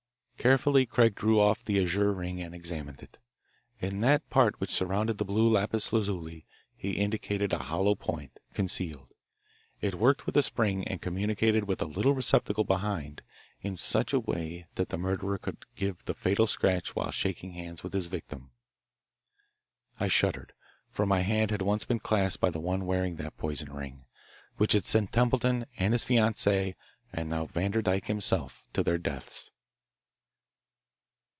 Carefully 0.41 0.87
Craig 0.87 1.13
drew 1.13 1.39
off 1.39 1.63
the 1.63 1.79
azure 1.83 2.11
ring 2.11 2.41
and 2.41 2.55
examined 2.55 3.03
it. 3.03 3.19
In 3.79 4.01
that 4.01 4.27
part 4.31 4.59
which 4.59 4.71
surrounded 4.71 5.19
the 5.19 5.23
blue 5.23 5.47
lapis 5.47 5.93
lazuli, 5.93 6.47
he 6.75 6.93
indicated 6.93 7.53
a 7.53 7.59
hollow 7.59 7.93
point, 7.93 8.39
concealed. 8.55 9.13
It 9.81 9.93
worked 9.93 10.25
with 10.25 10.35
a 10.35 10.41
spring 10.41 10.87
and 10.87 10.99
communicated 10.99 11.65
with 11.65 11.79
a 11.79 11.85
little 11.85 12.15
receptacle 12.15 12.63
behind, 12.63 13.21
in 13.61 13.77
such 13.77 14.13
a 14.13 14.19
way 14.19 14.65
that 14.77 14.89
the 14.89 14.97
murderer 14.97 15.37
could 15.37 15.63
give 15.75 16.03
the 16.05 16.15
fatal 16.15 16.47
scratch 16.47 16.95
while 16.95 17.11
shaking 17.11 17.51
hands 17.51 17.83
with 17.83 17.93
his 17.93 18.07
victim. 18.07 18.49
I 19.99 20.07
shuddered, 20.07 20.53
for 20.89 21.05
my 21.05 21.19
hand 21.21 21.51
had 21.51 21.61
once 21.61 21.85
been 21.85 21.99
clasped 21.99 22.41
by 22.41 22.49
the 22.49 22.59
one 22.59 22.87
wearing 22.87 23.17
that 23.17 23.37
poison 23.37 23.71
ring, 23.71 24.05
which 24.57 24.73
had 24.73 24.87
sent 24.87 25.11
Templeton, 25.13 25.67
and 25.77 25.93
his 25.93 26.03
fiancee 26.03 26.73
and 27.13 27.29
now 27.29 27.45
Vanderdyke 27.45 28.07
himself, 28.07 28.67
to 28.73 28.81
their 28.81 28.97
deaths. 28.97 29.51